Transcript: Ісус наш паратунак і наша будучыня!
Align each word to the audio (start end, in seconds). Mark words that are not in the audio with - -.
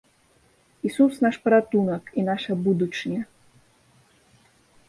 Ісус 0.89 1.13
наш 1.25 1.35
паратунак 1.43 2.03
і 2.21 2.25
наша 2.31 2.51
будучыня! 2.69 3.21